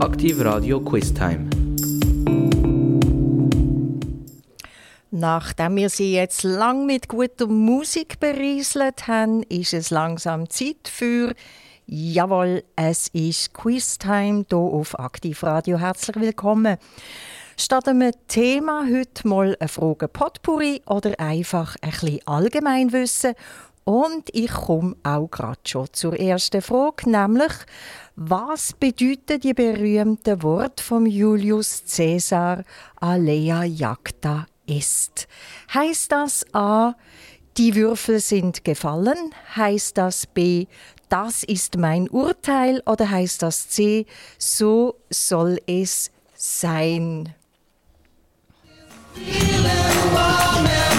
[0.00, 1.50] Aktiv Radio Quiz Time.
[5.10, 11.34] Nachdem wir Sie jetzt lang mit guter Musik berieselt haben, ist es langsam Zeit für
[11.86, 15.78] Jawohl, es ist Quiz-Time hier auf Aktivradio.
[15.78, 16.78] Herzlich willkommen.
[17.58, 23.34] Statt einem Thema heute mal eine Frage Potpourri oder einfach ein bisschen Allgemeinwissen.
[23.84, 27.52] Und ich komme auch gerade schon zur ersten Frage, nämlich
[28.16, 32.64] was bedeuten die berühmten Worte von Julius Caesar
[32.96, 35.26] Alea Jacta est?
[35.72, 36.94] Heißt das A,
[37.56, 39.34] die Würfel sind gefallen?
[39.56, 40.66] Heißt das B,
[41.08, 44.06] das ist mein Urteil oder heißt das C,
[44.38, 47.34] so soll es sein?
[49.14, 50.89] Feeling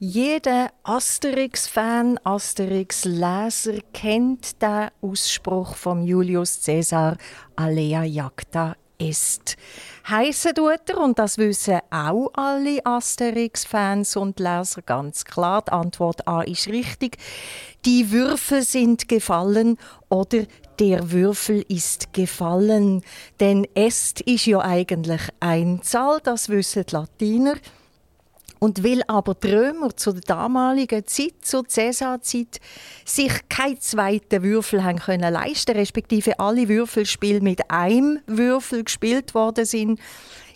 [0.00, 7.16] Jeder Asterix-Fan, Asterix-Leser kennt den Ausspruch von Julius Caesar
[7.56, 9.56] Alea jacta est.
[10.08, 16.28] Heissen tut er, und das wissen auch alle Asterix-Fans und Leser ganz klar, die Antwort
[16.28, 17.16] A ist richtig.
[17.84, 20.44] Die Würfel sind gefallen oder
[20.78, 23.02] der Würfel ist gefallen.
[23.40, 27.54] Denn est ist ja eigentlich Einzahl, das wissen die Latiner.
[28.58, 32.60] Und weil aber die Römer zu der damaligen Zeit, zur Cäsarzeit,
[33.04, 39.64] sich keinen zweiten Würfel haben können leisten, respektive alle Würfelspiele mit einem Würfel gespielt worden
[39.64, 40.00] sind,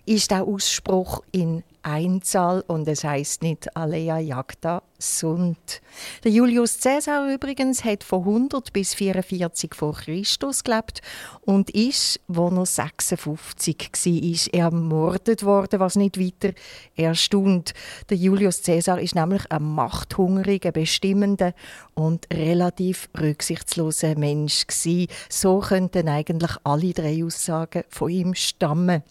[0.05, 5.83] ist der Ausspruch in Einzahl und es heißt nicht Alea jacta sunt.
[6.23, 11.01] Der Julius Caesar übrigens hat von 100 bis 44 vor Christus gelebt
[11.41, 16.55] und ist, wo er 56 war, ermordet worden, was nicht weiter
[16.95, 17.75] erstaunt.
[18.11, 21.53] Der Julius Caesar ist nämlich ein machthungriger, bestimmender
[21.95, 25.09] und relativ rücksichtsloser Mensch gewesen.
[25.29, 29.03] So könnten eigentlich alle drei Aussagen von ihm stammen.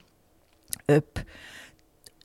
[0.88, 1.26] Ob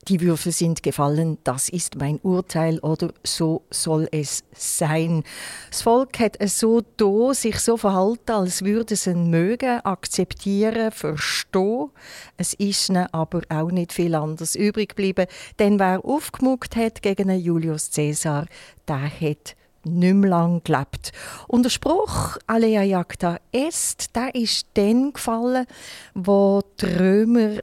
[0.09, 5.25] die Würfel sind gefallen, das ist mein Urteil oder so soll es sein.
[5.71, 10.93] Das Volk hat es so da, sich so verhalten, als würde es ihn mögen, akzeptieren,
[10.93, 11.91] verstehen.
[12.37, 15.27] Es ist ihnen aber auch nicht viel anders übrig geblieben,
[15.59, 18.47] denn wer aufgemuckt hat gegen Julius Caesar,
[18.87, 19.56] der hat
[19.87, 21.12] nicht mehr lang gelebt.
[21.49, 25.67] Und der Spruch «Alea jacta est», der ist dann gefallen,
[26.15, 27.59] wo die Römer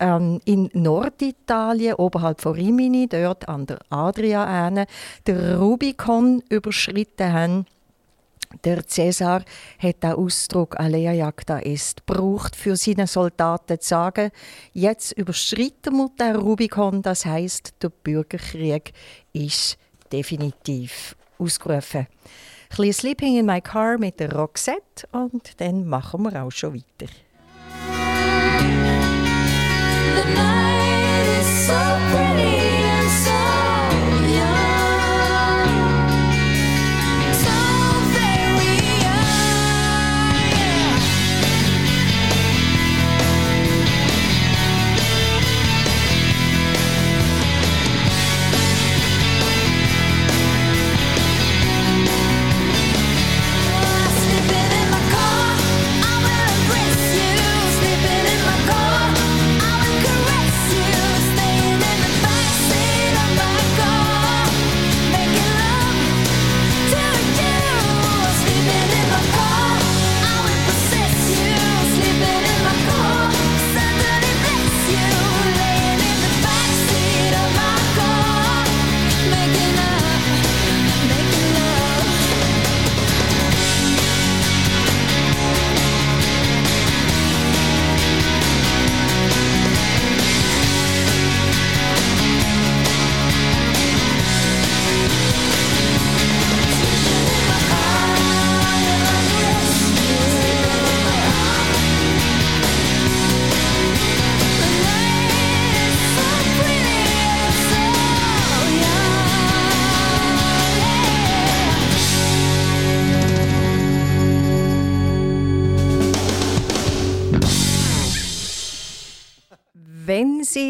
[0.00, 4.70] ähm, in Norditalien, oberhalb von Rimini, dort an der Adria,
[5.26, 7.66] den Rubikon überschritten haben.
[8.64, 9.44] Der Cäsar
[9.78, 14.30] hat den Ausdruck «Alea jacta est» gebraucht, für seine Soldaten zu sagen,
[14.72, 18.92] jetzt überschritten wir den Rubikon, das heißt, der Bürgerkrieg
[19.34, 19.76] ist
[20.10, 22.06] definitiv ausgerufen.
[22.70, 26.74] Ein bisschen Sleeping in my car mit der Roxette und dann machen wir auch schon
[26.74, 27.12] weiter.
[30.18, 30.57] the night.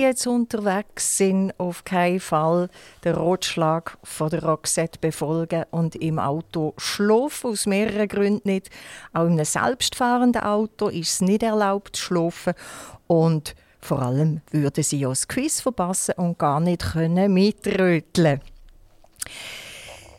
[0.09, 2.69] Jetzt unterwegs sind, auf keinen Fall
[3.05, 8.71] den Rotschlag von der Roxette befolgen und im Auto schlafen, aus mehreren Gründen nicht.
[9.13, 12.55] Auch in einem selbstfahrenden Auto ist es nicht erlaubt zu schlafen
[13.07, 18.41] und vor allem würden Sie ja das Quiz verpassen und gar nicht können mitröteln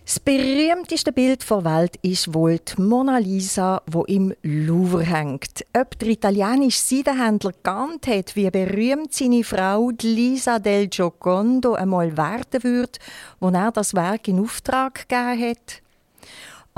[0.09, 5.63] das berühmteste Bild der Welt ist wohl die Mona Lisa, wo im Louvre hängt.
[5.77, 12.63] Ob der italienische Seidenhändler geahnt hat, wie berühmt seine Frau Lisa del Giocondo einmal werden
[12.63, 12.97] würde,
[13.39, 15.83] wo er das Werk in Auftrag gegeben hat?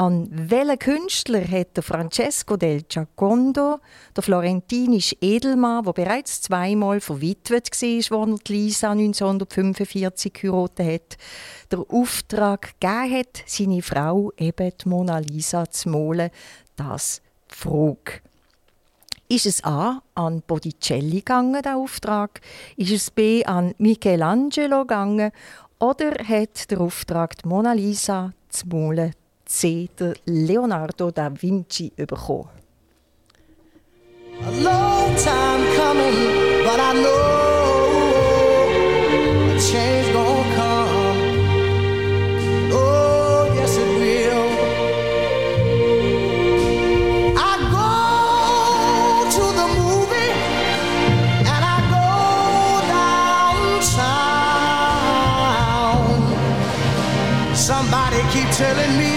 [0.02, 3.78] An welchen Künstler hat Francesco del Giacondo,
[4.16, 11.18] der florentinische Edelmann, der bereits zweimal verwitwet war, als er Lisa 1945 geheiratet hat,
[11.70, 16.32] der Auftrag gegeben hat, seine Frau eben die Mona Lisa zu malen?
[16.76, 17.22] Das
[17.52, 18.22] die Frage.
[19.30, 22.42] Ist es A an Botticelli gegangen, der Auftrag?
[22.76, 25.32] Ist es B an Michelangelo gegangen?
[25.78, 29.14] Oder hat der Auftrag, die Mona Lisa zu malen,
[29.54, 29.90] C.
[30.24, 32.60] Leonardo da Vinci bekommen.
[34.44, 36.16] A long time coming,
[36.64, 37.20] but I know
[39.50, 41.20] a change gonna come.
[42.72, 44.50] Oh, yes it will.
[47.38, 47.92] I go
[49.36, 50.34] to the movie
[51.46, 52.08] and I go
[53.82, 54.32] downtown.
[57.54, 59.11] Somebody keep telling me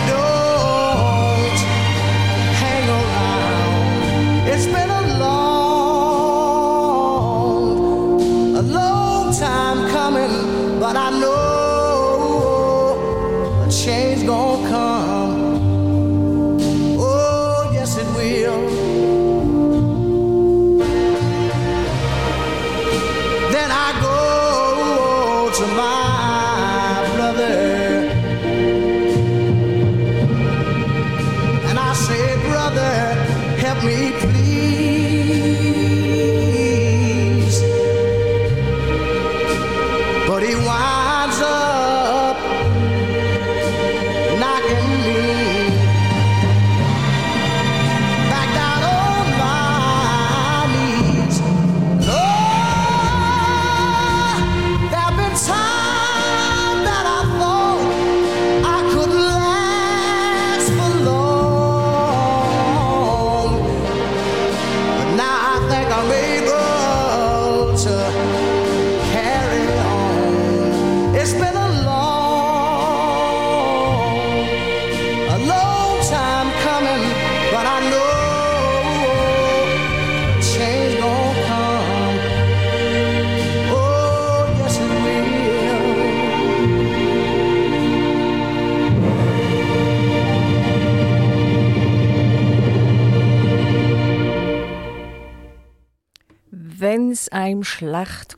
[13.85, 14.15] don't.
[14.15, 15.04] es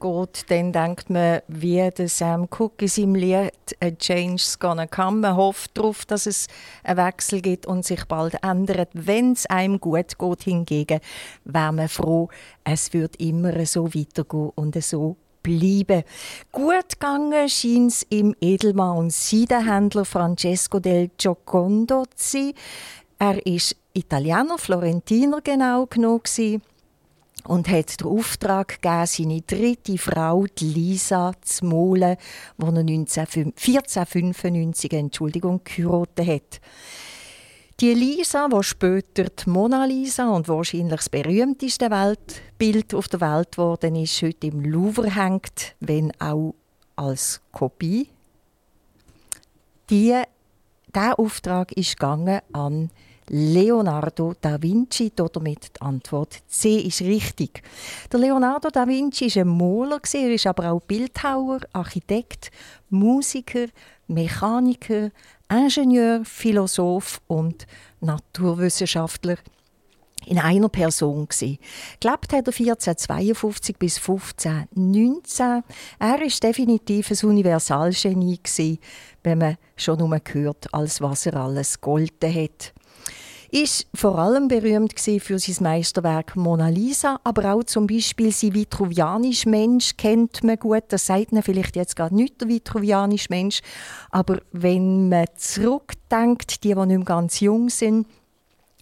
[0.01, 5.19] geht, dann denkt man, wie der Sam Cooke in seinem Lied «A Change's Gonna Come».
[5.19, 6.47] Man hofft darauf, dass es
[6.85, 8.91] einen Wechsel gibt und sich bald ändert.
[8.93, 11.01] Wenn es einem gut geht, hingegen,
[11.45, 12.29] wäre man froh,
[12.65, 16.03] es wird immer so weitergehen und so bleiben.
[16.53, 22.53] Gut gegangen scheint es im Edelmann und Seidenhändler Francesco del Giocondo zu sein.
[23.19, 26.29] Er ist Italiener, Florentiner genau genug
[27.47, 32.17] und hat den Auftrag gegeben, seine dritte Frau, die Lisa, zu malen,
[32.59, 36.61] die er 1495 Entschuldigung, hat.
[37.81, 43.53] Die Lisa, die später die Mona Lisa und wahrscheinlich das berühmteste Weltbild auf der Welt
[43.53, 46.55] geworden ist, heute im Louvre hängt, wenn auch
[46.97, 48.09] als Kopie.
[49.91, 50.23] Die,
[50.95, 52.91] dieser Auftrag ist gegangen an
[53.29, 57.63] Leonardo da Vinci, damit die Antwort C ist richtig.
[58.13, 62.51] Der Leonardo da Vinci war ein Maler, er ist aber auch Bildhauer, Architekt,
[62.89, 63.67] Musiker,
[64.07, 65.11] Mechaniker,
[65.51, 67.67] Ingenieur, Philosoph und
[68.01, 69.37] Naturwissenschaftler
[70.27, 71.59] in einer Person gsi.
[72.01, 75.63] Gelebt hat er 1452 bis 1519.
[75.99, 78.79] Er ist definitiv ein Universalgenie gsi,
[79.23, 82.73] wenn man schon nur gehört, als was er alles golden hat
[83.57, 89.49] ist vor allem berühmt für sein Meisterwerk Mona Lisa, aber auch zum Beispiel sein vitruvianischer
[89.49, 90.85] Mensch kennt man gut.
[90.89, 93.61] Das sagt man vielleicht jetzt gerade nicht der vitruvianische Mensch,
[94.11, 98.07] aber wenn man zurückdenkt, die, die nicht mehr ganz jung sind,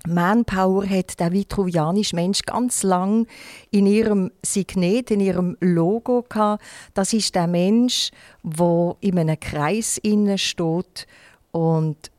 [0.08, 3.28] Manpower hat der vitruvianische Mensch ganz lang
[3.70, 6.62] in ihrem Signet, in ihrem Logo gehabt.
[6.94, 8.10] Das ist der Mensch,
[8.42, 11.06] wo in einem Kreis innen steht
[11.52, 12.10] und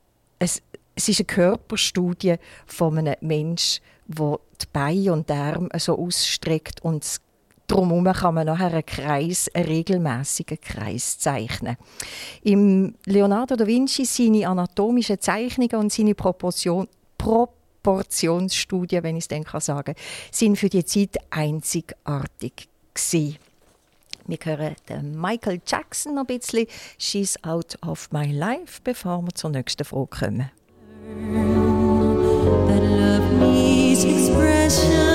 [0.96, 2.36] es, ist eine Körperstudie
[2.66, 7.20] von einem Menschen, wo die Beine und die Arme so ausstreckt und
[7.68, 11.78] Drumherum kann man nachher einen Kreis, einen regelmäßigen Kreis zeichnen.
[12.44, 16.88] Im Leonardo da Vinci seine anatomischen Zeichnungen und seine Proportion,
[17.18, 19.96] Proportionsstudien, wenn ich es sagen kann,
[20.32, 23.38] sind für die Zeit einzigartig gewesen.
[24.28, 29.34] Wir hören den Michael Jackson noch ein bisschen «She's Out of My Life», bevor wir
[29.34, 30.52] zur nächsten Frage kommen.
[31.06, 35.15] That love needs expression,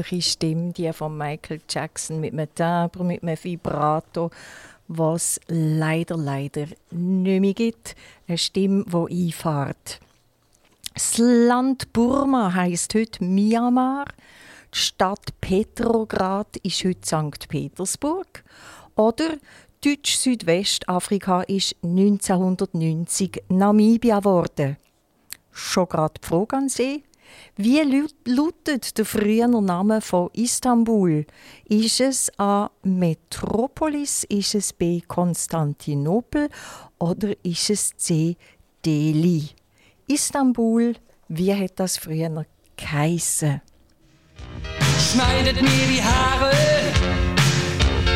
[0.00, 4.30] unglaubliche Stimme, die von Michael Jackson mit einem Timbre, mit einem Vibrato,
[4.88, 7.94] was leider, leider nicht mehr gibt.
[8.26, 10.00] Eine Stimme, die einfährt.
[10.94, 14.06] Das Land Burma heisst heute Myanmar.
[14.74, 17.48] Die Stadt Petrograd ist heute St.
[17.48, 18.44] Petersburg.
[18.96, 19.36] Oder
[19.84, 24.76] Deutsch-Südwestafrika ist 1990 Namibia geworden.
[25.52, 27.04] Schon gerade die Frage an Sie.
[27.56, 27.80] Wie
[28.24, 31.26] lautet der frühere Name von Istanbul?
[31.64, 32.70] Ist es A.
[32.82, 35.00] Metropolis, ist es B.
[35.06, 36.48] Konstantinopel
[36.98, 38.36] oder ist es C.
[38.84, 39.50] Delhi?
[40.06, 40.94] Istanbul,
[41.28, 42.46] wie hat das früher
[42.76, 43.60] geheissen?
[45.12, 46.52] Schneidet mir die Haare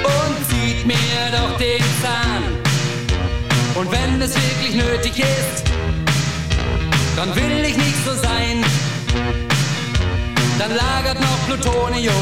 [0.02, 0.97] und zieht mir
[1.33, 2.42] doch den Zahn.
[3.75, 5.64] Und wenn es wirklich nötig ist,
[7.16, 8.64] dann will ich nicht so sein
[10.68, 12.14] dann lagert noch Plutonium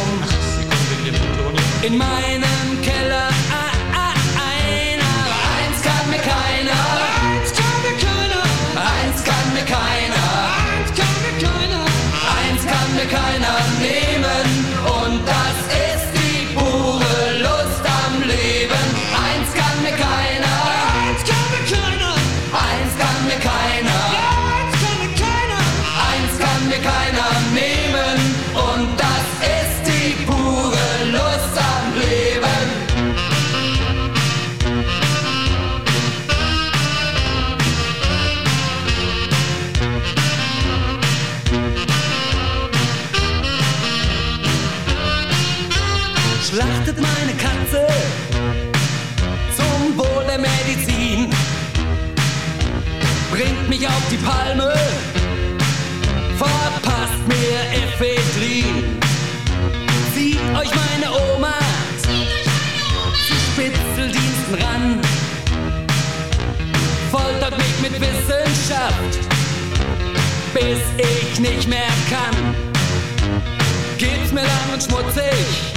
[1.82, 3.31] in meinem Keller
[71.32, 72.54] ich nicht mehr kann.
[73.98, 75.71] Geht's mir lang und schmutzig,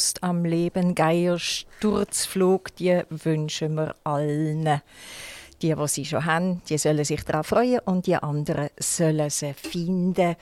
[0.00, 4.80] Lust am Leben, Geier Sturzflug, die wünschen wir allen.
[5.60, 9.52] Die, die sie schon haben, die sollen sich darauf freuen und die anderen sollen sie
[9.52, 10.36] finden.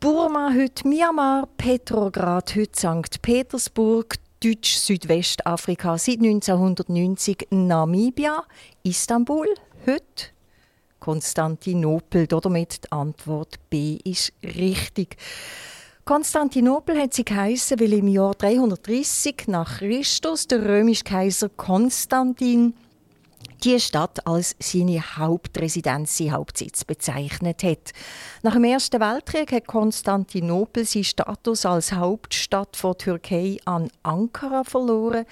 [0.00, 3.22] Burma heute Myanmar, Petrograd heute St.
[3.22, 8.42] Petersburg, Deutsch Südwestafrika seit 1990 Namibia,
[8.82, 9.46] Istanbul
[9.86, 10.24] heute
[10.98, 12.26] Konstantinopel.
[12.26, 15.18] Damit die Antwort B ist richtig.
[16.04, 22.74] Konstantinopel hat sie geheißen, weil im Jahr 330 nach Christus der römische Kaiser Konstantin
[23.62, 27.92] die Stadt als seine Hauptresidenz, seinen Hauptsitz bezeichnet hat.
[28.42, 35.24] Nach dem Ersten Weltkrieg hat Konstantinopel seinen Status als Hauptstadt von Türkei an Ankara verloren.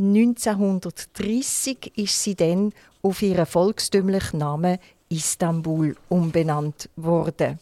[0.00, 7.60] 1930 ist sie dann auf ihren volkstümlichen Namen Istanbul umbenannt worden.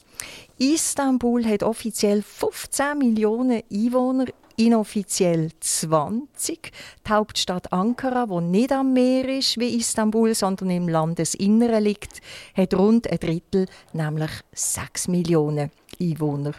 [0.61, 6.73] Istanbul hat offiziell 15 Millionen Einwohner, inoffiziell 20.
[7.07, 12.21] Die Hauptstadt Ankara, wo nicht am Meer ist wie Istanbul, sondern im Landesinneren liegt,
[12.57, 16.55] hat rund ein Drittel, nämlich 6 Millionen Einwohner.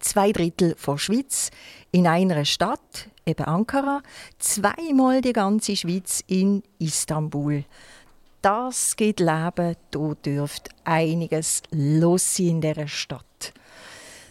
[0.00, 1.52] Zwei Drittel von Schweiz
[1.92, 4.02] in einer Stadt, eben Ankara,
[4.40, 7.64] zweimal die ganze Schweiz in Istanbul
[8.42, 13.52] das gibt Leben, da dürfte einiges los in dieser Stadt.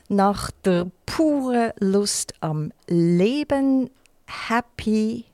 [0.10, 3.90] Nach der puren Lust am Leben,
[4.26, 5.26] Happy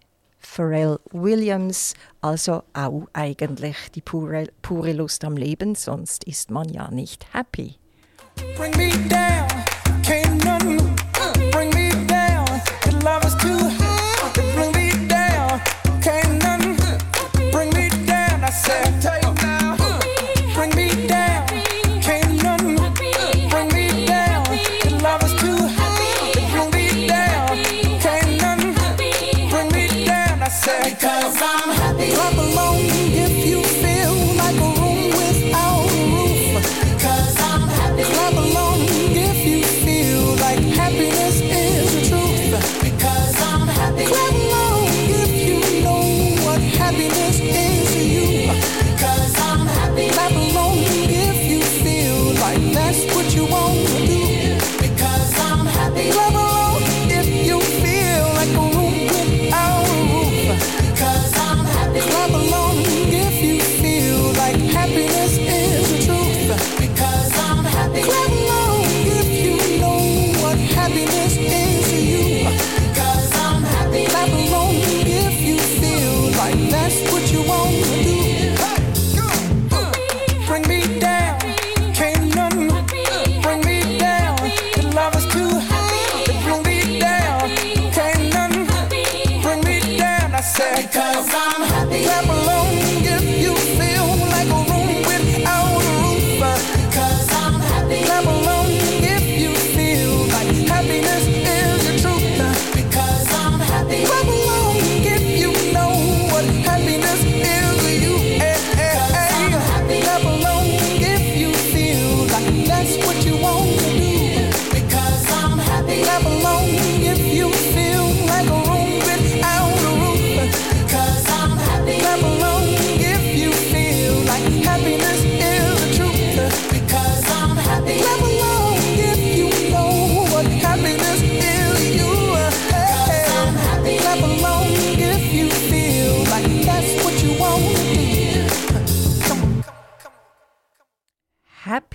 [0.44, 6.92] Pharrell Williams, also auch eigentlich die pure, pure Lust am Leben, sonst ist man ja
[6.92, 7.76] nicht happy.
[8.58, 9.53] Bring me down,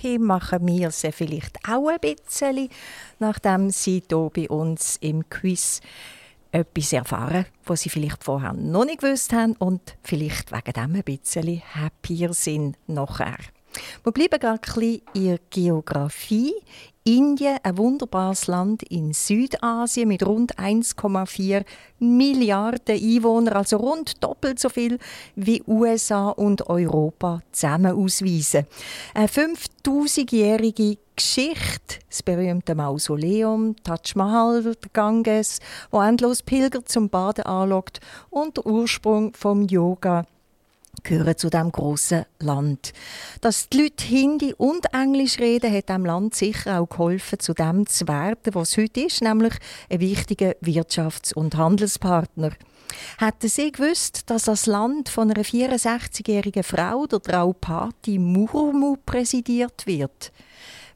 [0.08, 2.70] Happy machen wir sie vielleicht auch ein bisschen,
[3.18, 5.80] nachdem sie hier bei uns im Quiz
[6.50, 11.02] etwas erfahren, was sie vielleicht vorher noch nicht gewusst haben und vielleicht wegen dem ein
[11.02, 13.36] bisschen happier sind nachher.
[14.02, 16.54] Wir bleiben gerade ein bisschen in der Geografie.
[17.08, 21.64] Indien, ein wunderbares Land in Südasien mit rund 1,4
[22.00, 24.98] Milliarden Einwohnern, also rund doppelt so viel
[25.34, 28.66] wie USA und Europa zusammen ausweisen.
[29.14, 37.46] Eine 5000-jährige Geschichte, das berühmte Mausoleum, Taj Mahal, der Ganges, wo endlos Pilger zum Baden
[37.46, 40.26] anlockt und der Ursprung vom Yoga
[41.08, 42.92] gehören zu dem großen Land.
[43.40, 47.86] Dass die Leute Hindi und Englisch reden, hat dem Land sicher auch geholfen, zu dem
[47.86, 49.54] zu werden, was es heute ist, nämlich
[49.90, 52.50] ein wichtiger Wirtschafts- und Handelspartner.
[53.18, 60.32] Hätten Sie gewusst, dass das Land von einer 64-jährigen Frau, der Draupadi Murmu, präsidiert wird?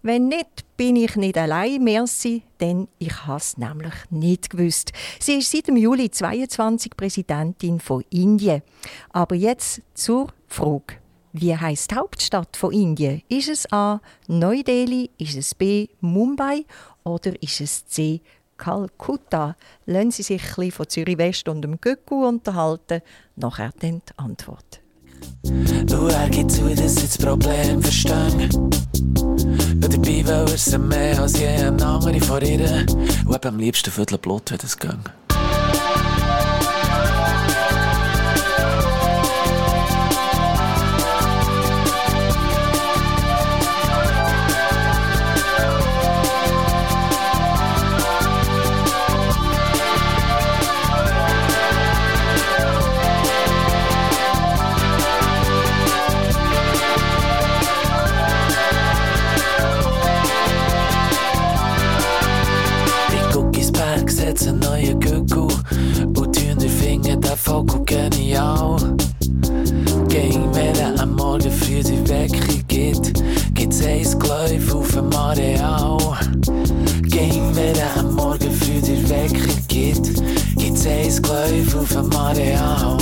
[0.04, 4.92] Wenn nicht, bin ich nicht allein, merci, denn ich habe es nämlich nicht gewusst.
[5.20, 8.62] Sie ist seit dem Juli 22 Präsidentin von Indien.
[9.10, 10.96] Aber jetzt zur Frage.
[11.32, 13.22] Wie heißt die Hauptstadt von Indien?
[13.28, 14.00] Ist es A.
[14.26, 15.86] Neu-Delhi, ist es B.
[16.00, 16.64] Mumbai
[17.04, 18.20] oder ist es C.
[18.56, 19.56] Kalkutta?
[19.86, 23.02] Lassen Sie sich ein von Zürich West und dem Göcku unterhalten.
[23.36, 24.81] Nachher dann die Antwort.
[25.86, 28.48] Du, er gibt zu, dass ich das Problem verstehe.
[28.54, 32.86] Und dabei will er es mehr als je ein andere von ihr.
[33.26, 34.90] Und am liebsten Viertel Blut, wenn es geht.
[72.82, 73.22] Wecker gibt,
[73.54, 75.98] gibt's eins Gläuf auf dem Areal.
[77.02, 80.22] Ging, wenn er am Morgen früh die Wecker gibt,
[80.56, 82.98] gibt's eins Gläuf auf dem Areal.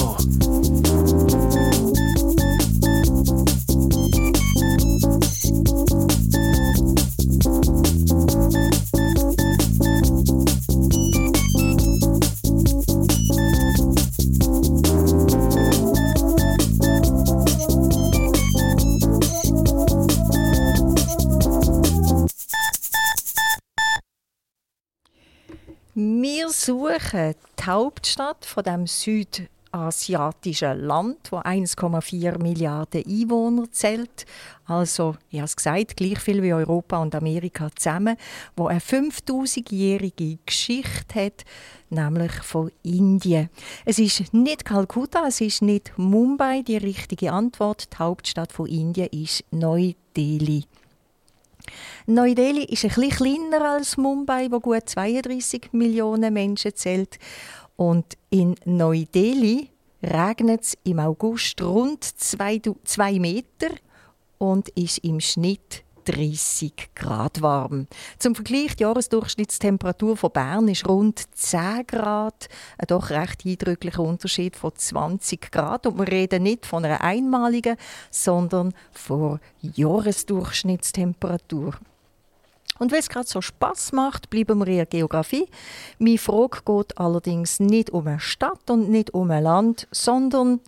[27.01, 34.27] Suchen die Hauptstadt von dem südasiatischen Land, wo 1,4 Milliarden Einwohner zählt,
[34.67, 38.17] also ich habe es gesagt, gleich viel wie Europa und Amerika zusammen,
[38.57, 41.45] wo eine 5000-jährige Geschichte hat,
[41.89, 43.51] nämlich von Indien.
[43.85, 47.93] Es ist nicht Kalkutta, es ist nicht Mumbai die richtige Antwort.
[47.93, 50.65] Die Hauptstadt von Indien ist Neu-Delhi.
[52.07, 57.19] Neu-Delhi ist ein bisschen kleiner als Mumbai, wo gut 32 Millionen Menschen zählt.
[57.77, 59.71] Und in Neu-Delhi
[60.03, 62.61] regnet es im August rund 2
[63.19, 63.69] Meter
[64.39, 67.87] und ist im Schnitt 30 Grad warm.
[68.19, 74.57] Zum Vergleich, die Jahresdurchschnittstemperatur von Bern ist rund 10 Grad, ein doch recht eindrücklicher Unterschied
[74.57, 75.87] von 20 Grad.
[75.87, 77.77] Und wir reden nicht von einer einmaligen,
[78.11, 81.75] sondern von Jahresdurchschnittstemperatur.
[82.81, 85.47] Und weil es gerade so Spaß macht, bleiben wir in der Geografie.
[85.99, 90.61] Meine Frage geht allerdings nicht um eine Stadt und nicht um ein Land, sondern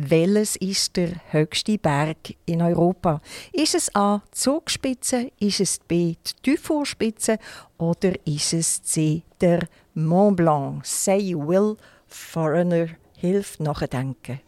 [0.00, 3.20] welches ist der höchste Berg in Europa?
[3.52, 4.22] Ist es A.
[4.30, 6.14] Zugspitze, ist es B.
[6.14, 7.38] die Dufourspitze
[7.78, 9.22] oder ist es C.
[9.40, 10.86] der Mont Blanc?
[10.86, 14.40] Say will, Foreigner, hilft nachdenken.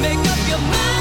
[0.00, 0.97] Make up your mind.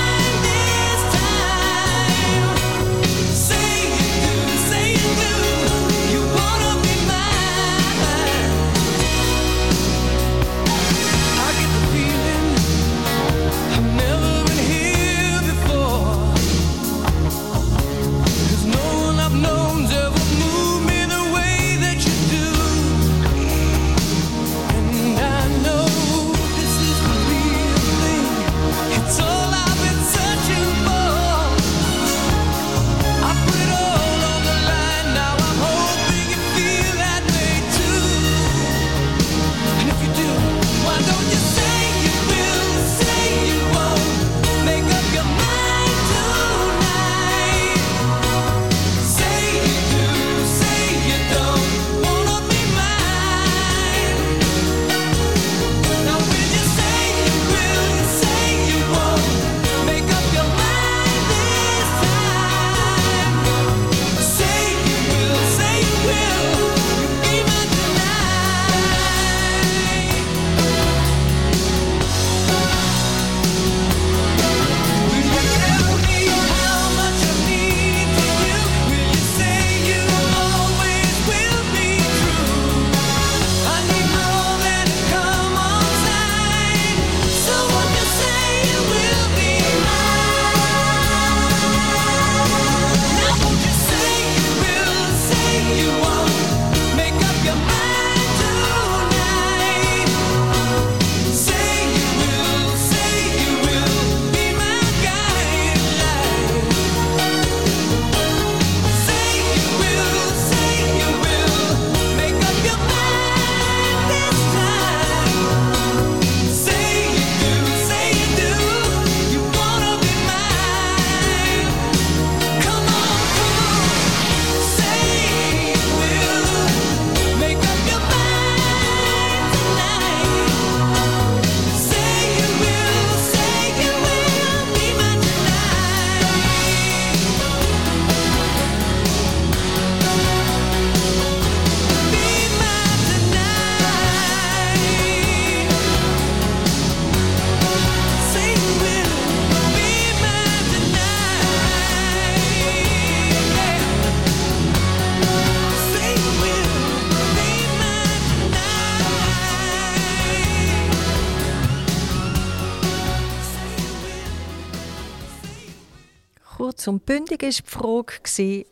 [166.88, 168.13] Und bündig war die Frage,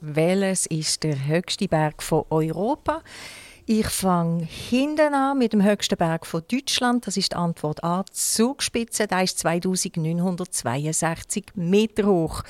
[0.02, 3.02] welches ist der höchste Berg von Europa?
[3.68, 7.08] Ich fange hinten an mit dem höchsten Berg von Deutschland.
[7.08, 8.06] Das ist die Antwort A.
[8.12, 12.44] Zugspitze, der ist 2962 Meter hoch.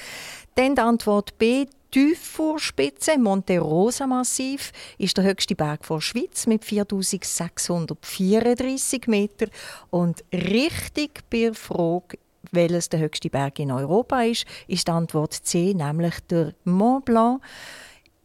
[0.55, 1.67] Dann die Antwort B.
[1.91, 9.47] Tiefvorspitze, Monte Rosa Massiv, ist der höchste Berg der Schweiz mit 4634 Meter.
[9.91, 12.17] Und richtig bei der Frage,
[12.51, 17.41] welches der höchste Berg in Europa ist, ist die Antwort C, nämlich der Mont Blanc,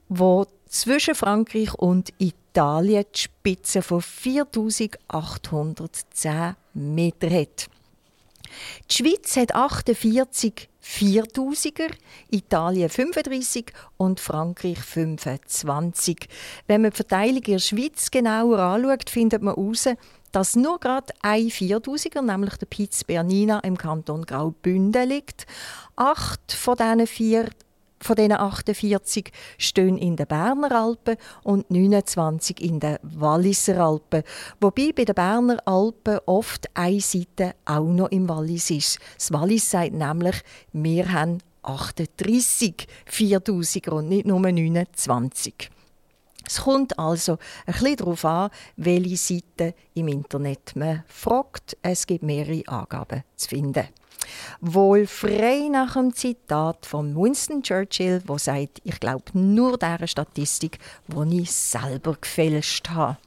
[0.09, 7.69] wo zwischen Frankreich und Italien die Spitze von 4810 Meter hat.
[8.91, 11.91] Die Schweiz hat 48 4000er,
[12.31, 16.29] Italien 35 und Frankreich 25.
[16.67, 19.89] Wenn man die Verteilung in der Schweiz genauer anschaut, findet man heraus,
[20.33, 25.47] dass nur gerade ein 4000er, nämlich der Piz Bernina im Kanton Graubünden liegt.
[25.97, 27.49] Acht von diesen vier
[28.03, 34.23] von diesen 48 stehen in den Berner Alpen und 29 in den Walliser Alpen.
[34.61, 38.99] Wobei bei den Berner Alpen oft eine Seite auch noch im Wallis ist.
[39.17, 40.37] Das Wallis sagt nämlich,
[40.73, 45.71] wir haben 38 4000er und nicht nur 29.
[46.51, 51.77] Es kommt also ein bisschen darauf an, welche Seite im Internet man fragt.
[51.81, 53.87] Es gibt mehrere Angaben zu finden.
[54.61, 60.81] Wohl frei nach dem Zitat von Winston Churchill, wo sagt, ich glaube nur der Statistik,
[61.07, 63.19] die ich selber gefälscht habe.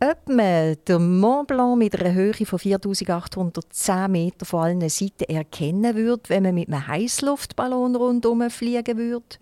[0.00, 5.94] Ob man den Mont Blanc mit einer Höhe von 4810 Metern von allen Seiten erkennen
[5.94, 9.36] würde, wenn man mit einem Heißluftballon rundherum fliegen würde?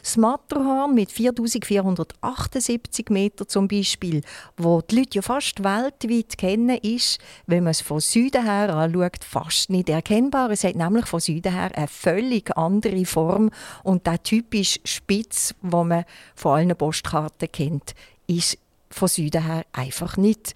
[0.00, 4.22] Das Matterhorn mit 4478 Metern zum Beispiel,
[4.56, 9.24] wo die Leute ja fast weltweit kennen, ist, wenn man es von Süden her anschaut,
[9.24, 10.50] fast nicht erkennbar.
[10.50, 13.50] Es hat nämlich von Süden her eine völlig andere Form
[13.82, 16.04] und der typische Spitz, wo man
[16.36, 17.94] von allen Postkarten kennt,
[18.28, 18.58] ist
[18.90, 20.54] von Süden her einfach nicht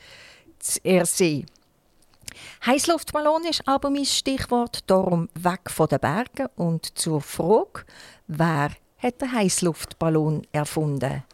[0.59, 1.47] zu ersehen.
[2.65, 7.85] Heißluftballon ist aber mein Stichwort, darum weg von den Bergen und zur Frage,
[8.27, 11.25] wer hat den Heißluftballon erfunden?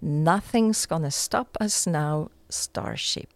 [0.00, 3.28] Nothing's gonna stop us now, Starship.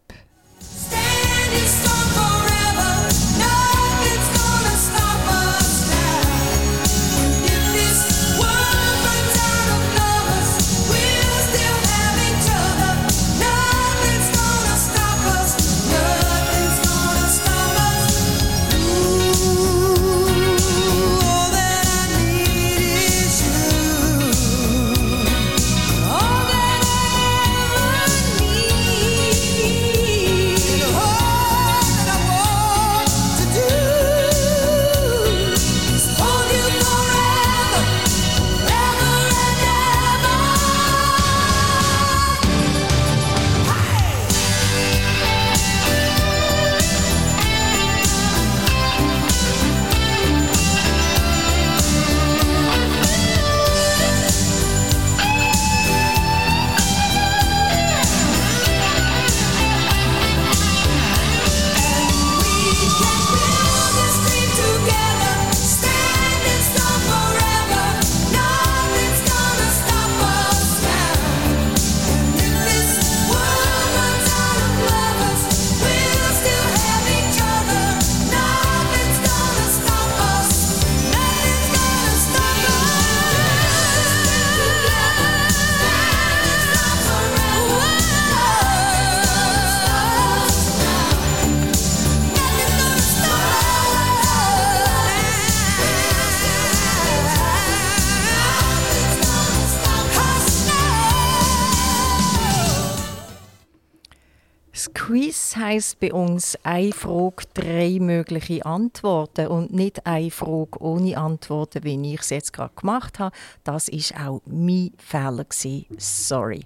[105.61, 112.15] Heisst bei uns eine Frage, drei mögliche Antworten und nicht eine Frage ohne Antworten, wie
[112.15, 113.37] ich es jetzt gerade gemacht habe.
[113.65, 115.87] Das ist auch mein Fehler gewesen.
[115.99, 116.65] Sorry.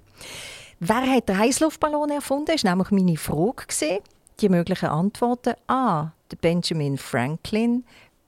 [0.80, 2.52] Wer hat den Heißluftballon erfunden?
[2.52, 4.00] Das war nämlich meine Frage.
[4.40, 6.12] Die möglichen Antworten A.
[6.40, 7.84] Benjamin Franklin,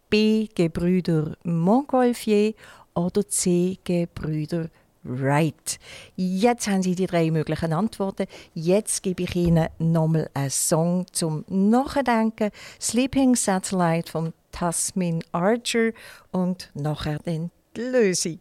[0.09, 0.46] B.
[0.55, 2.55] Gebrüder Montgolfier
[2.94, 3.79] oder C.
[3.85, 4.68] Gebrüder
[5.09, 5.79] Right.
[6.16, 8.27] Jetzt haben Sie die drei möglichen Antworten.
[8.55, 12.51] Jetzt gebe ich Ihnen nochmal einen Song zum Nachdenken.
[12.81, 15.92] Sleeping Satellite von Tasmin Archer
[16.33, 18.40] und nachher dann die Lösung.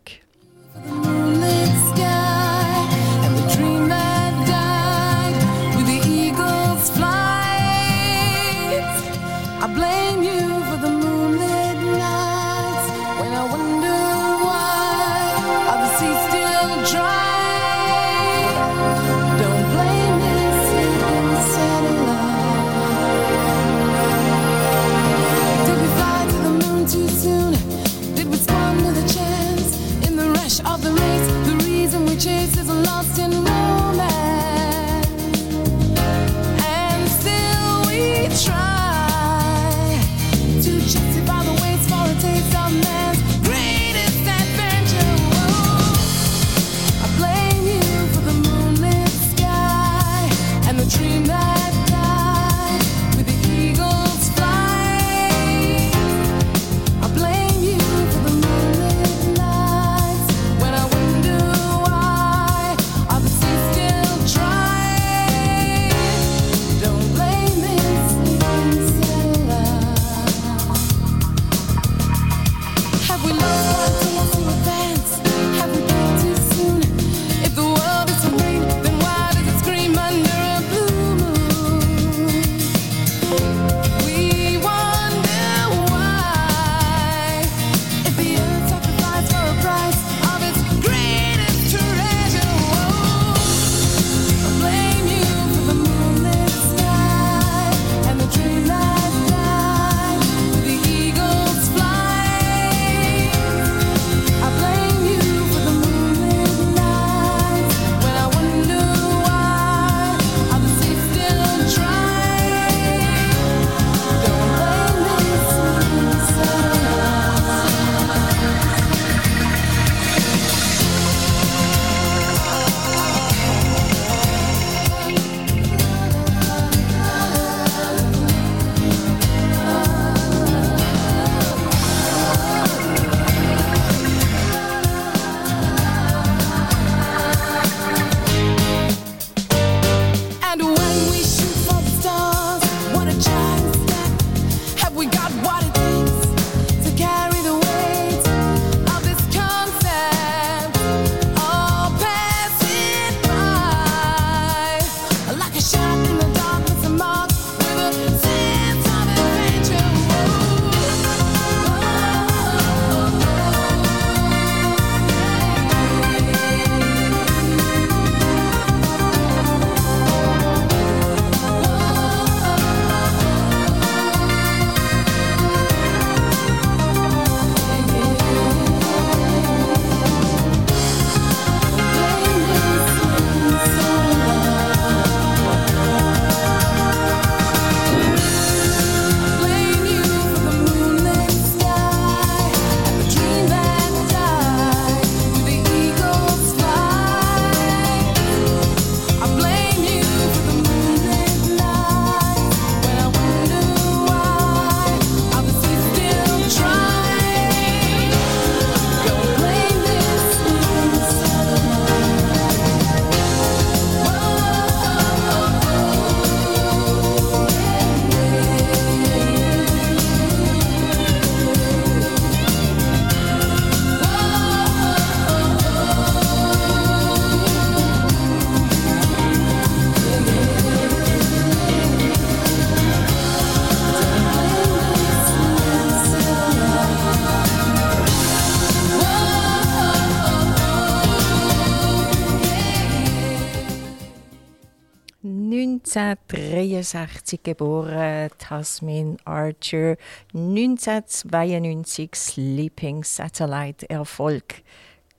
[246.86, 249.97] 1963 geboren, Tasmin Archer,
[250.33, 254.61] 1992 Sleeping Satellite Erfolg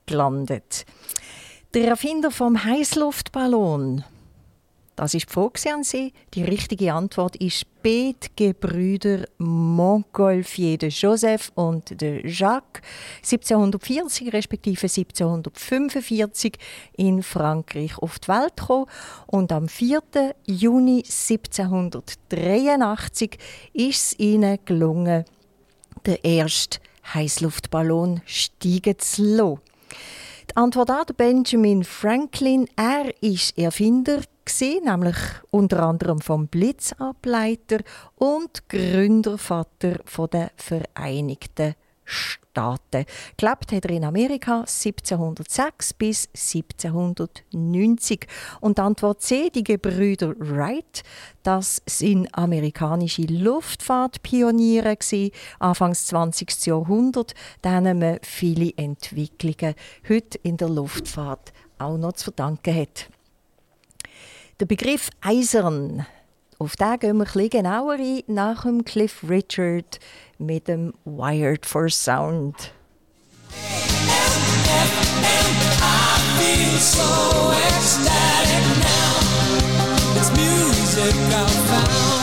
[0.06, 0.86] gelandet.
[1.74, 4.04] Der Erfinder vom Heißluftballon
[4.96, 6.14] das ist die Frage an Sie.
[6.32, 12.80] Die richtige Antwort ist beide Gebrüder Montgolfier de Joseph und de Jacques
[13.18, 16.54] 1740 respektive 1745
[16.96, 18.86] in Frankreich auf die Welt gekommen
[19.26, 20.00] und am 4.
[20.46, 23.36] Juni 1783
[23.74, 25.26] ist es ihnen gelungen,
[26.06, 26.78] den ersten
[27.12, 29.60] Heißluftballon steigen zu lassen.
[30.50, 32.66] Die Antwort an Benjamin Franklin.
[32.76, 35.16] Er ist Erfinder gewesen, nämlich
[35.50, 37.80] unter anderem vom Blitzableiter
[38.16, 39.98] und Gründervater
[40.32, 41.74] der Vereinigten
[42.06, 43.04] Staaten.
[43.36, 48.26] Gelebt hat er in Amerika 1706 bis 1790.
[48.60, 51.02] Und Antwort C, die Gebrüder Wright,
[51.42, 54.96] das sind amerikanische Luftfahrtpioniere
[55.58, 56.66] Anfangs 20.
[56.66, 57.34] Jahrhundert,
[57.64, 59.74] denen man viele Entwicklungen
[60.08, 63.10] heute in der Luftfahrt auch noch zu verdanken hat.
[64.58, 66.06] Der Begriff Eisern,
[66.58, 70.00] auf den gehen wir ein genauer ein nach dem Cliff Richard
[70.38, 72.72] mit dem Wired for Sound.
[80.34, 82.15] music I found,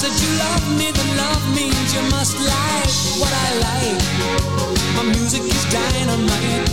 [0.00, 2.88] Said you love me, then love means you must like
[3.20, 4.00] what I like.
[4.96, 6.64] My music is dynamite.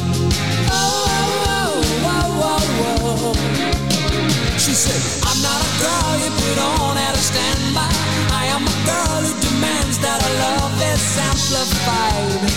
[0.71, 1.11] Oh,
[1.43, 7.15] oh, oh, oh, oh, oh, She said, I'm not a girl you put on at
[7.15, 7.91] a standby.
[8.31, 12.47] I am a girl who demands that our love is amplified.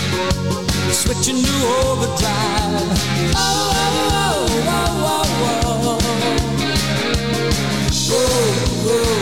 [0.95, 2.95] Switching to overdrive.
[3.35, 5.99] Oh, oh, oh, oh, oh, oh.
[8.13, 9.20] Oh, oh.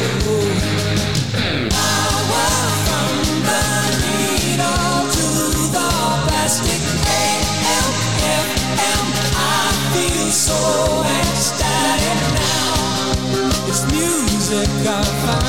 [14.50, 15.49] Music I found,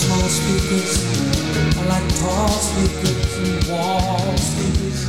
[0.00, 0.92] small speakers.
[1.76, 5.00] I like tall speakers and wall speakers.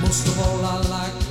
[0.00, 1.26] Most of all, I like.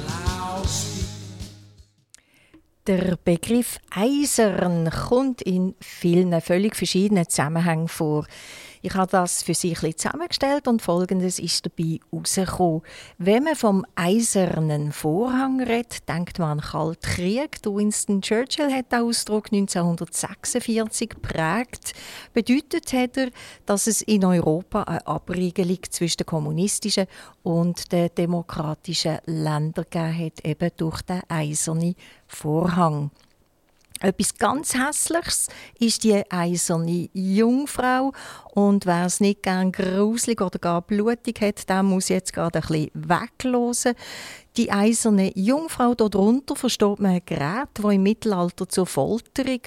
[2.87, 8.27] Der Begriff Eisern kommt in vielen völlig verschiedenen Zusammenhängen vor.
[8.85, 12.83] Ich habe das für Sie ein zusammengestellt und Folgendes ist dabei herausgekommen.
[13.17, 17.57] Wenn man vom eisernen Vorhang redet, denkt man an Kalten Krieg.
[17.65, 21.93] Winston Churchill hat den Ausdruck 1946 geprägt.
[22.35, 23.31] Bedeutet hat er,
[23.65, 27.07] dass es in Europa eine Abriegelung zwischen den kommunistischen
[27.41, 31.95] und den demokratischen Ländern gegeben hat, eben durch den eisernen
[32.27, 33.09] Vorhang.
[34.01, 35.47] Etwas ganz Hässliches
[35.79, 38.11] ist die eiserne Jungfrau.
[38.53, 42.67] Und wer es nicht gern gruselig oder gar blutig hat, der muss jetzt gerade ein
[42.67, 43.93] bisschen weglosen.
[44.57, 49.61] Die eiserne Jungfrau darunter versteht man ein Gerät, das im Mittelalter zur Folterung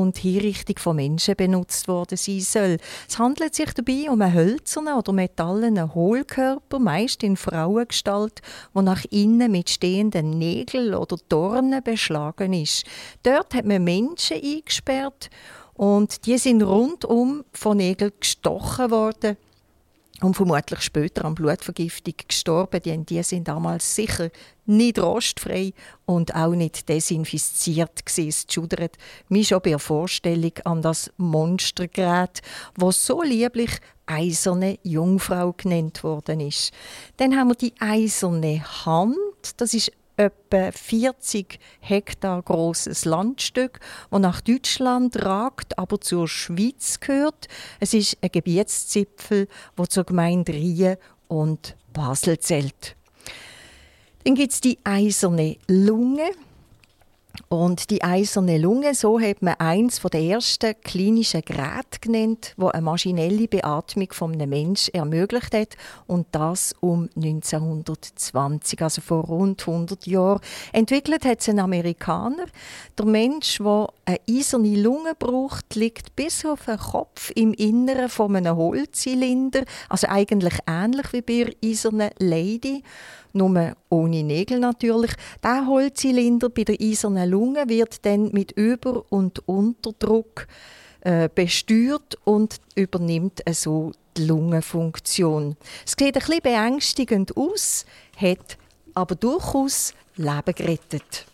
[0.00, 2.76] und Hinrichtung von Menschen benutzt worden sein soll.
[3.08, 8.40] Es handelt sich dabei um einen hölzernen oder metallenen Hohlkörper, meist in Frauengestalt,
[8.74, 12.84] der nach innen mit stehenden Nägeln oder Dornen beschlagen ist.
[13.22, 15.30] Dort hat man Menschen eingesperrt
[15.74, 19.36] und die sind rundum von Nägeln gestochen worden
[20.20, 22.82] und vermutlich später an Blutvergiftung gestorben.
[22.82, 24.30] Die, die sind damals sicher
[24.66, 25.72] nicht rostfrei
[26.06, 28.28] und auch nicht desinfiziert gewesen.
[28.28, 28.46] Es
[29.28, 32.40] mich schon bei der Vorstellung an das Monstergerät,
[32.76, 33.70] das so lieblich
[34.06, 36.72] eiserne Jungfrau genannt worden ist.
[37.18, 39.16] Dann haben wir die eiserne Hand.
[39.58, 47.46] Das ist etwa 40 Hektar großes Landstück, das nach Deutschland ragt, aber zur Schweiz gehört.
[47.80, 50.96] Es ist ein Gebietszipfel, wo zur Gemeinde Rien
[51.28, 52.96] und Basel zählt.
[54.24, 56.30] Dann gibt es die eiserne Lunge.
[57.48, 62.82] Und die eiserne Lunge, so hat man eins der ersten klinischen Geräte genannt, wo eine
[62.82, 65.76] maschinelle Beatmung von einem Menschen ermöglicht hat
[66.06, 70.40] und das um 1920, also vor rund 100 Jahren.
[70.72, 72.44] Entwickelt hat es ein Amerikaner.
[72.98, 78.36] Der Mensch, der eine eiserne Lunge braucht, liegt bis auf den Kopf im Inneren von
[78.36, 82.82] einem Holzzylinder, also eigentlich ähnlich wie bei der eisernen Lady
[83.32, 85.12] nur ohne Nägel natürlich.
[85.42, 90.46] Der Holzzylinder bei der eisernen Lunge wird dann mit Über- und Unterdruck
[91.00, 95.56] äh, besteuert und übernimmt so die Lungenfunktion.
[95.86, 98.58] Es sieht ein bisschen beängstigend aus, hat
[98.94, 101.26] aber durchaus Leben gerettet.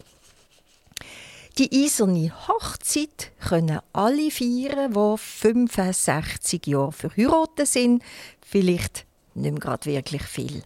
[1.56, 8.02] Die eiserne Hochzeit können alle feiern, die 65 Jahre verheiratet sind.
[8.44, 10.62] Vielleicht nicht mehr gerade wirklich viel.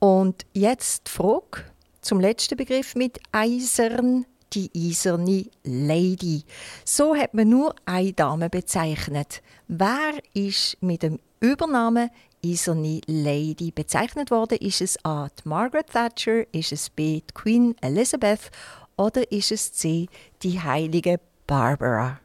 [0.00, 1.64] Und jetzt die Frage
[2.00, 6.42] zum letzten Begriff mit Eisern, die eiserne Lady.
[6.84, 9.42] So hat man nur eine Dame bezeichnet.
[9.68, 12.10] Wer ist mit dem Übername
[12.44, 13.70] Eiserne Lady.
[13.70, 15.28] Bezeichnet worden ist es A.
[15.28, 17.20] Die Margaret Thatcher, ist es B.
[17.20, 18.50] Die Queen Elizabeth
[18.96, 20.06] oder ist es C.
[20.42, 22.20] die heilige Barbara?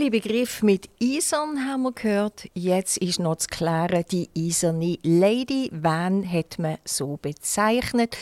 [0.00, 2.48] Viele Begriffe mit Eisern haben wir gehört.
[2.54, 5.68] Jetzt ist noch zu klären, die eiserne Lady.
[5.74, 8.16] Wen hat man so bezeichnet?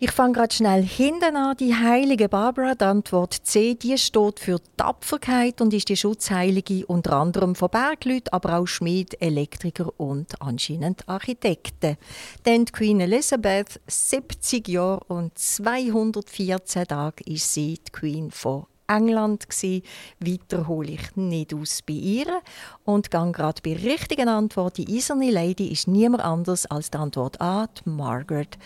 [0.00, 1.56] Ich fange gerade schnell hinten an.
[1.58, 7.12] Die heilige Barbara, die Antwort C, die steht für Tapferkeit und ist die Schutzheilige unter
[7.12, 11.96] anderem von Bergleuten, aber auch Schmied, Elektriker und anscheinend Architekten.
[12.42, 19.48] Dann die Queen Elizabeth, 70 Jahre und 214 Tage ist sie die Queen von England
[19.48, 19.82] gsi.
[20.18, 22.40] Weiter ich nicht aus bei ihr
[22.84, 24.78] und gehe gerade bei der richtigen Antwort.
[24.78, 28.58] Die eiserne Lady ist niemand anders als die Antwort A, die Margaret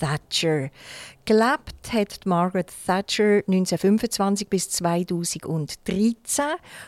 [0.00, 0.70] Thatcher.
[1.28, 6.44] Gelebt hat Margaret Thatcher 1925 bis 2013.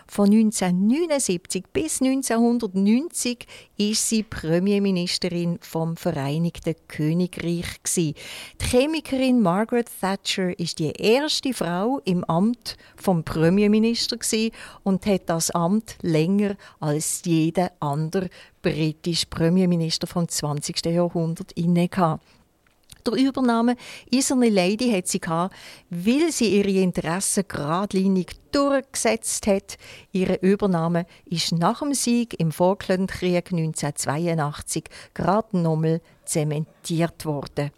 [0.07, 3.47] Von 1979 bis 1990
[3.77, 7.81] ist sie Premierministerin vom Vereinigten Königreich.
[7.95, 8.15] Die
[8.63, 14.17] Chemikerin Margaret Thatcher ist die erste Frau im Amt vom Premierminister
[14.85, 18.31] und hat das Amt länger als jeder andere
[18.63, 20.87] britische Premierminister vom 20.
[20.87, 22.25] Jahrhundert inne gehabt.
[23.07, 23.77] Der Übernahme
[24.13, 25.55] Eiserne Lady hat sie gehabt,
[25.91, 29.79] weil sie ihre Interessen geradlinig durchgesetzt hat.
[30.13, 34.85] Ihre Übernahme ist nach dem Sieg im Falklandkrieg 1982
[35.15, 37.71] gerade nochmal zementiert worden.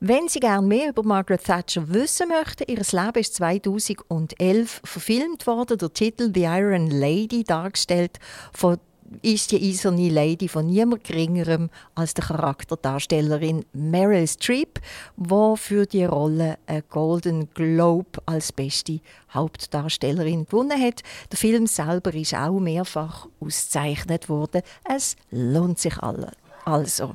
[0.00, 5.78] Wenn Sie gerne mehr über Margaret Thatcher wissen möchten, ihr Leben ist 2011 verfilmt worden,
[5.78, 8.18] der Titel The Iron Lady dargestellt
[8.52, 8.78] von
[9.22, 14.80] ist die eiserne Lady von niemand geringerem als der Charakterdarstellerin Meryl Streep,
[15.16, 19.00] die für die Rolle einen Golden Globe als beste
[19.32, 21.02] Hauptdarstellerin gewonnen hat.
[21.30, 24.62] Der Film selber ist auch mehrfach ausgezeichnet worden.
[24.84, 26.32] Es lohnt sich alle.
[26.64, 27.14] Also.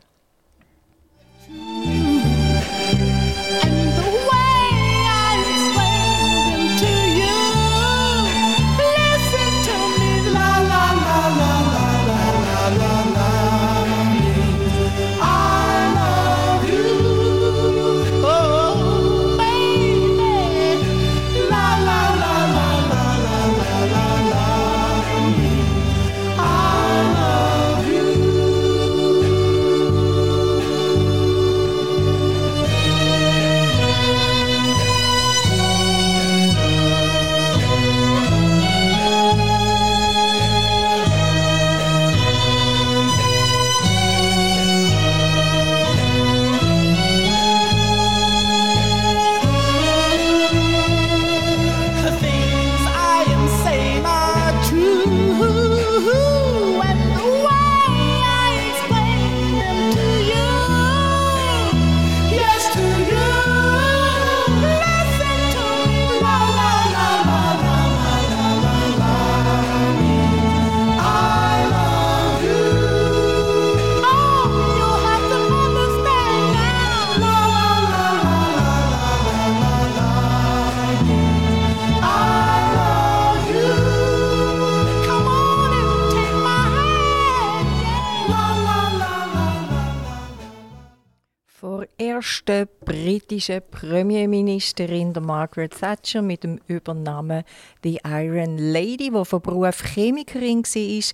[92.20, 97.46] Vorerste britische Premierministerin der Margaret Thatcher mit dem Übernamen
[97.82, 101.14] The Iron Lady, die von Beruf Chemikerin war.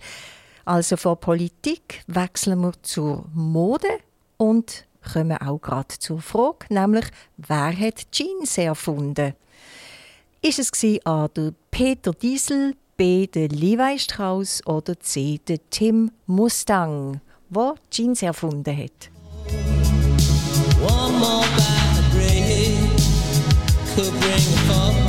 [0.65, 3.87] Also von Politik wechseln wir zur Mode
[4.37, 7.05] und kommen auch gerade zur Frage, nämlich
[7.37, 9.35] wer hat Jeans erfunden?
[10.41, 11.27] Ist es A.
[11.27, 13.27] der Peter Diesel, B.
[13.27, 15.39] der Levi Strauss oder C.
[15.47, 19.11] der Tim Mustang, der Jeans erfunden hat.
[20.87, 22.77] One more bad break
[23.95, 25.04] could bring a fall.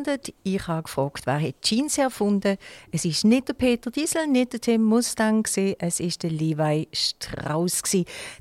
[0.00, 0.32] Gelandet.
[0.42, 2.56] Ich habe gefragt, wer hat Jeans erfunden.
[2.90, 5.46] Es ist nicht der Peter Diesel, nicht der Tim Mustang,
[5.78, 7.82] es ist der Levi Strauss.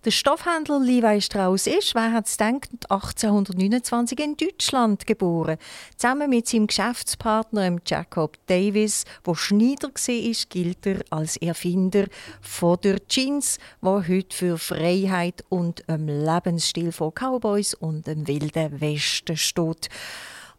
[0.05, 5.57] Der Stoffhändler Levi Strauss ist, wer hat es gedacht, 1829 in Deutschland geboren.
[5.97, 12.05] Zusammen mit seinem Geschäftspartner Jacob Davis, der Schneider war, gilt er als Erfinder
[12.41, 18.79] von der Jeans, wo heute für Freiheit und einem Lebensstil von Cowboys und dem wilden
[18.79, 19.89] Westen steht.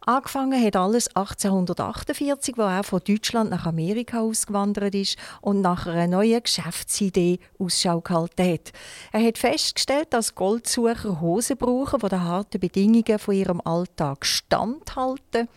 [0.03, 6.07] Angefangen hat alles 1848, wo er von Deutschland nach Amerika ausgewandert ist und nach einer
[6.07, 8.71] neuen Geschäftsidee Ausschau gehalten hat.
[9.11, 15.47] Er hat festgestellt, dass Goldsucher Hosen brauchen, die den harten Bedingungen von ihrem Alltag standhalten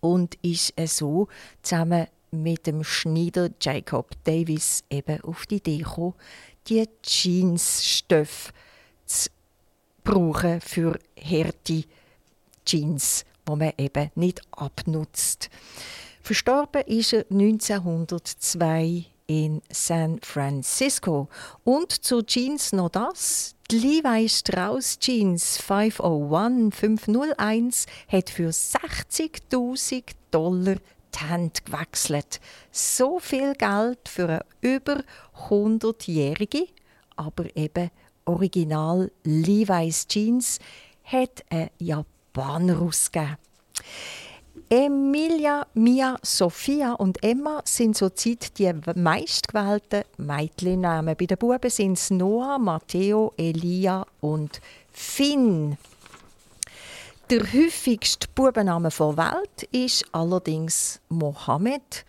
[0.00, 1.28] und ist so
[1.62, 6.14] zusammen mit dem Schneider Jacob Davis eben auf die Idee gekommen,
[6.68, 8.54] die Jeansstoffe
[9.04, 9.28] zu
[10.02, 11.84] brauchen für harte
[12.64, 15.50] Jeans, wo man eben nicht abnutzt.
[16.22, 21.28] Verstorben ist er 1902 in San Francisco.
[21.64, 23.54] Und zur Jeans noch das.
[23.70, 30.76] Die Levi Strauss Jeans 501 501 hat für 60.000 Dollar
[31.14, 32.40] die Hand gewechselt.
[32.70, 35.02] So viel Geld für eine über
[35.48, 36.66] 100-jährige,
[37.16, 37.90] aber eben
[38.24, 40.58] original Levi's Jeans
[41.04, 41.70] hat ein
[42.34, 43.36] Japaner ausgegeben.
[44.68, 51.16] Emilia, Mia, Sophia und Emma sind zurzeit die meistgewählten Mädchennamen.
[51.16, 54.60] Bei den Buben sind es Noah, Matteo, Elia und
[54.90, 55.76] Finn.
[57.30, 62.04] Der häufigste Bubenname der Welt ist allerdings Mohammed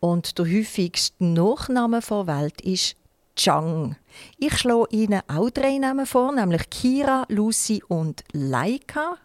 [0.00, 2.96] und der häufigste Nachname der Welt ist
[3.36, 3.96] Chang.
[4.38, 9.18] Ich schlage Ihnen auch drei Namen vor, nämlich Kira, Lucy und Laika.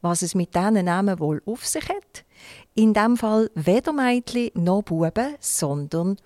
[0.00, 2.24] Was es mit diesen Namen wohl auf sich hat?
[2.74, 6.16] In dem Fall weder Mädchen noch Buben, sondern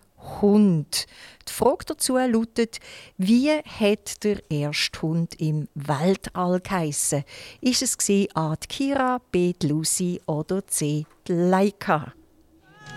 [0.41, 1.07] Hund.
[1.49, 2.79] Die Frage dazu lautet,
[3.17, 7.25] wie hat der erste Hund im Weltall geheissen?
[7.61, 7.97] Ist es
[8.35, 8.55] A.
[8.57, 9.53] die Kira, B.
[9.55, 11.07] die Lucy oder C.
[11.27, 12.13] die Laika?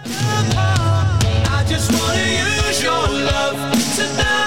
[0.05, 3.57] I just wanna use your love
[3.95, 4.44] tonight.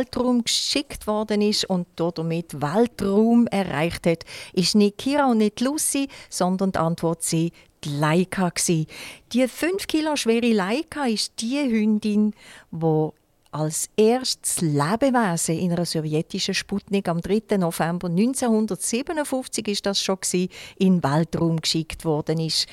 [0.00, 4.24] Weltraum geschickt worden ist und damit Weltraum erreicht hat,
[4.54, 7.52] ist nicht Kira und nicht Lucy, sondern die Antwort C,
[7.84, 8.86] die Laika gsi.
[9.34, 12.32] Die 5 Kilo schwere Laika ist die Hündin,
[12.70, 13.08] die
[13.52, 17.58] als erstes Lebewesen in einer sowjetischen Sputnik am 3.
[17.58, 20.48] November 1957 ist das schon gsi,
[20.78, 22.66] in den Weltraum geschickt worden ist.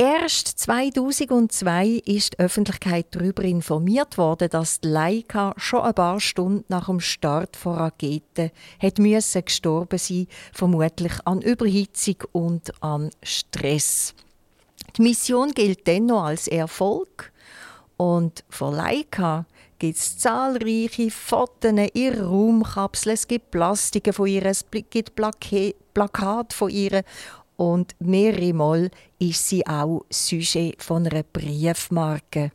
[0.00, 6.64] Erst 2002 ist die Öffentlichkeit darüber informiert worden, dass die Laika schon ein paar Stunden
[6.68, 14.14] nach dem Start der Rakete hat müssen gestorben sein, vermutlich an Überhitzung und an Stress.
[14.96, 17.32] Die Mission gilt dennoch als Erfolg
[17.96, 19.46] und von Leica
[19.80, 26.70] gibt es zahlreiche Fotos ihrer Raumkapsel, es gibt Plastiken von ihr, es gibt Plakate von
[26.70, 27.02] ihr
[27.58, 32.52] und mehrere Mal ist sie auch Sujet von einer Briefmarke.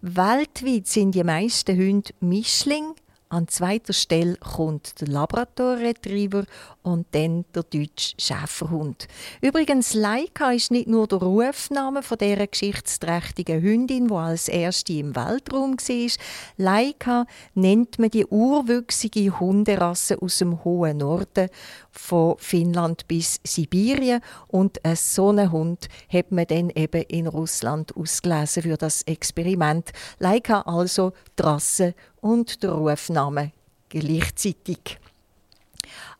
[0.00, 2.94] Weltweit sind die meisten Hunde Mischling.
[3.28, 6.46] An zweiter Stelle kommt der Labrador Retriever
[6.88, 9.08] und dann der deutsche Schäferhund.
[9.40, 15.14] Übrigens, Laika ist nicht nur der Rufname von dieser geschichtsträchtigen Hündin, die als erste im
[15.14, 16.10] Weltraum war.
[16.56, 21.48] Laika nennt man die urwüchsige Hunderasse aus dem hohen Norden
[21.90, 28.62] von Finnland bis Sibirien und so einen Hund hat man dann eben in Russland ausgelesen
[28.62, 29.90] für das Experiment.
[30.18, 33.52] Laika also die Rasse und der Rufname
[33.88, 34.98] gleichzeitig.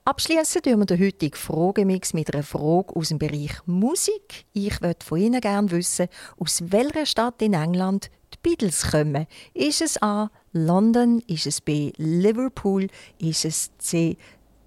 [0.08, 4.46] Abschließen tun wir den heutigen Fragemix mit einer Frage aus dem Bereich Musik.
[4.54, 9.26] Ich würde von Ihnen gerne wissen, aus welcher Stadt in England die Beatles kommen.
[9.52, 10.30] Ist es A.
[10.54, 11.22] London?
[11.26, 11.92] Ist es B.
[11.98, 12.86] Liverpool?
[13.18, 14.16] Ist es C.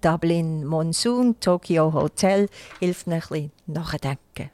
[0.00, 1.34] Dublin Monsoon?
[1.40, 2.48] Tokyo Hotel?
[2.78, 4.48] Hilft mir ein bisschen nachdenken.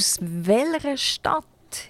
[0.00, 1.44] Aus welcher Stadt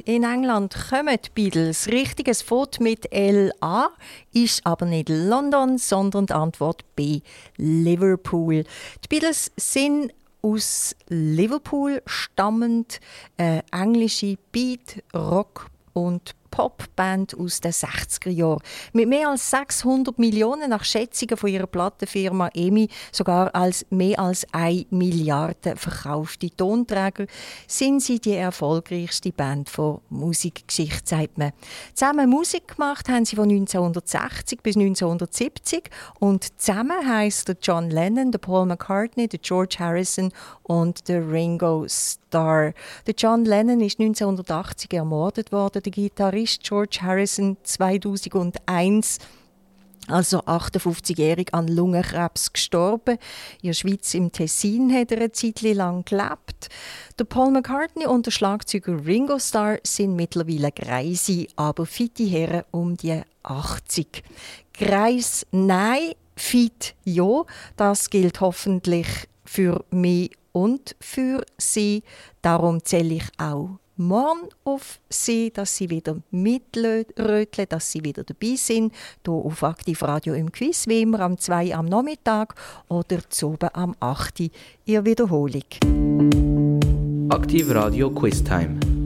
[0.04, 1.86] in England kommen die Beatles?
[1.86, 3.90] Richtiges Foto mit LA
[4.32, 7.20] ist aber nicht London, sondern die Antwort B.
[7.56, 8.64] Liverpool.
[9.04, 12.98] Die Beatles sind aus Liverpool stammend
[13.36, 18.62] äh, englische Beat, Rock und Popband aus den 60er Jahren.
[18.92, 24.46] Mit mehr als 600 Millionen nach Schätzungen von ihrer Plattenfirma EMI sogar als mehr als
[24.52, 27.26] 1 Milliarde verkaufte Tonträger
[27.66, 31.52] sind sie die erfolgreichste Band von Musikgeschichte, sagt man.
[31.94, 38.32] Zusammen Musik gemacht haben sie von 1960 bis 1970 und zusammen heisst der John Lennon,
[38.32, 40.32] der Paul McCartney, der George Harrison
[40.62, 42.19] und der Ringo Starr.
[42.32, 49.18] Der John Lennon ist 1980 ermordet worden, der Gitarrist George Harrison 2001
[50.10, 53.18] also 58-jährig an Lungenkrebs gestorben.
[53.62, 56.68] In der Schweiz im Tessin hat er eine Zeit lang gelebt.
[57.18, 62.96] Der Paul McCartney und der Schlagzeuger Ringo Starr sind mittlerweile Greise, aber fitte Herren um
[62.96, 64.24] die 80.
[64.74, 67.44] Greis nein, fit ja,
[67.76, 69.06] das gilt hoffentlich
[69.44, 72.02] für mich und für sie.
[72.42, 78.56] Darum zähle ich auch morgen auf sie, dass sie wieder mitröteln, dass sie wieder dabei
[78.56, 78.92] sind,
[79.24, 82.54] hier auf Aktiv Radio im Quiz, wie immer am 2 am Nachmittag
[82.88, 84.48] oder zu oben am 8 Uhr,
[84.86, 85.62] ihr Wiederholung.
[87.28, 88.99] Aktiv Radio Quiz Time.